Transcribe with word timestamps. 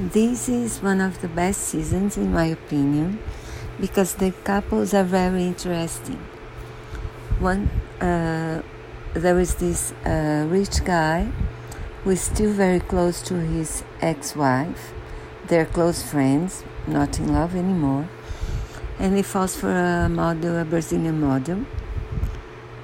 This 0.00 0.48
is 0.48 0.80
one 0.80 1.02
of 1.02 1.20
the 1.20 1.28
best 1.28 1.60
seasons, 1.60 2.16
in 2.16 2.32
my 2.32 2.46
opinion, 2.46 3.18
because 3.78 4.14
the 4.14 4.32
couples 4.44 4.94
are 4.94 5.04
very 5.04 5.44
interesting. 5.44 6.16
One, 7.38 7.68
uh, 8.00 8.62
there 9.12 9.38
is 9.38 9.56
this 9.56 9.92
uh, 10.06 10.46
rich 10.48 10.86
guy 10.86 11.28
who 12.02 12.10
is 12.12 12.22
still 12.22 12.50
very 12.50 12.80
close 12.80 13.20
to 13.28 13.34
his 13.34 13.84
ex-wife. 14.00 14.94
They're 15.48 15.66
close 15.66 16.02
friends, 16.02 16.64
not 16.86 17.18
in 17.18 17.34
love 17.34 17.54
anymore, 17.54 18.08
and 18.98 19.14
he 19.14 19.22
falls 19.22 19.54
for 19.54 19.70
a 19.70 20.08
model, 20.08 20.56
a 20.56 20.64
Brazilian 20.64 21.20
model. 21.20 21.66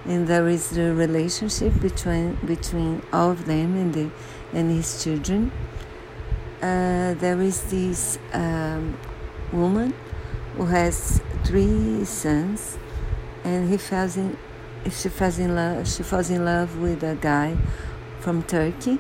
And 0.05 0.29
there 0.29 0.49
is 0.49 0.69
the 0.69 0.93
relationship 0.93 1.81
between 1.81 2.35
between 2.45 3.01
all 3.11 3.31
of 3.31 3.47
them 3.47 3.75
and 3.75 3.95
the 3.95 4.11
and 4.53 4.71
his 4.71 5.03
children 5.03 5.51
uh, 6.63 7.15
there 7.15 7.41
is 7.43 7.63
this 7.71 8.19
um, 8.33 8.97
woman 9.53 9.93
who 10.57 10.67
has 10.67 11.21
three 11.45 12.05
sons, 12.05 12.79
and 13.45 13.69
he 13.69 13.77
falls 13.77 14.17
in. 14.17 14.37
She 14.91 15.09
falls 15.09 15.39
in 15.39 15.55
love. 15.55 15.89
She 15.89 16.03
falls 16.03 16.31
in 16.31 16.45
love 16.45 16.79
with 16.79 17.03
a 17.03 17.17
guy 17.17 17.57
from 18.21 18.43
Turkey, 18.45 18.99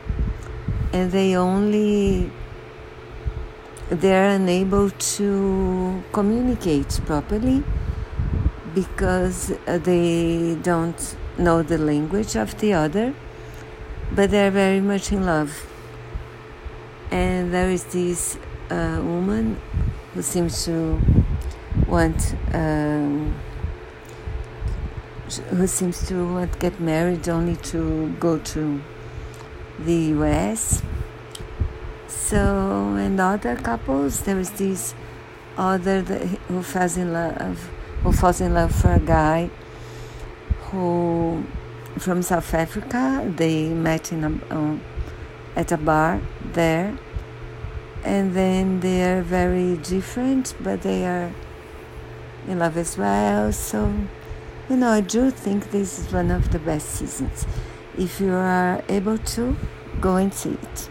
and 0.92 1.10
they 1.10 1.36
only 1.36 2.30
they 3.88 4.14
are 4.14 4.30
unable 4.30 4.90
to 4.90 6.02
communicate 6.12 7.00
properly 7.06 7.62
because 8.74 9.52
they 9.66 10.58
don't 10.62 11.16
know 11.38 11.62
the 11.62 11.78
language 11.78 12.36
of 12.36 12.58
the 12.60 12.72
other, 12.74 13.14
but 14.12 14.30
they're 14.30 14.50
very 14.50 14.80
much 14.80 15.12
in 15.12 15.24
love 15.24 15.66
and 17.10 17.52
there 17.52 17.70
is 17.70 17.84
this 17.84 18.38
uh, 18.70 19.00
woman 19.02 19.60
who 20.14 20.22
seems 20.22 20.64
to 20.64 21.00
want 21.86 22.34
um, 22.52 23.34
who 25.50 25.66
seems 25.66 26.06
to 26.08 26.32
want 26.32 26.58
get 26.58 26.80
married 26.80 27.28
only 27.28 27.56
to 27.56 28.08
go 28.20 28.38
to 28.38 28.80
the 29.78 29.94
US. 30.16 30.82
So, 32.08 32.94
and 32.96 33.20
other 33.20 33.56
couples, 33.56 34.22
there 34.22 34.38
is 34.38 34.50
this 34.52 34.94
other 35.56 36.02
who 36.02 36.62
falls 36.62 36.96
in 36.96 37.12
love, 37.12 37.70
who 38.02 38.12
falls 38.12 38.40
in 38.40 38.54
love 38.54 38.74
for 38.74 38.92
a 38.92 39.00
guy 39.00 39.50
who 40.70 41.44
from 41.98 42.22
South 42.22 42.52
Africa. 42.54 43.32
They 43.36 43.68
met 43.68 44.12
in 44.12 44.24
a. 44.24 44.54
Uh, 44.54 44.78
at 45.56 45.72
a 45.72 45.76
bar 45.76 46.20
there. 46.52 46.96
And 48.04 48.34
then 48.34 48.80
they 48.80 49.02
are 49.02 49.22
very 49.22 49.76
different 49.78 50.54
but 50.60 50.82
they 50.82 51.04
are 51.04 51.32
in 52.46 52.60
love 52.60 52.76
as 52.76 52.96
well. 52.96 53.50
So 53.52 53.92
you 54.68 54.76
know 54.76 54.88
i 54.90 55.00
do 55.00 55.30
think 55.30 55.70
this 55.70 55.98
is 55.98 56.12
one 56.12 56.28
of 56.30 56.50
the 56.50 56.58
best 56.58 56.88
seasons 56.88 57.46
if 57.96 58.20
you 58.20 58.32
are 58.32 58.82
able 58.88 59.16
to 59.18 59.56
go 60.00 60.16
and 60.16 60.34
see 60.34 60.50
it 60.50 60.88